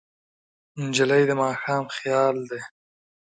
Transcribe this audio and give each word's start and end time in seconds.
نجلۍ 0.81 1.23
د 1.29 1.31
ماښام 1.41 1.83
خیال 1.97 2.35
ده. 2.49 2.59